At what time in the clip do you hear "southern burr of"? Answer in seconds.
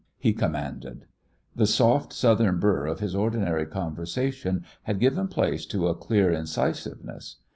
2.11-3.01